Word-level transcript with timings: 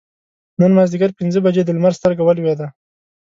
نن 0.59 0.71
مازدیګر 0.77 1.09
پینځه 1.19 1.39
بجې 1.45 1.63
د 1.65 1.69
لمر 1.77 1.93
سترګه 1.99 2.21
ولوېده. 2.23 2.67